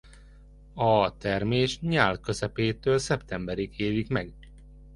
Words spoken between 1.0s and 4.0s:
termés nyál közepétől szeptemberig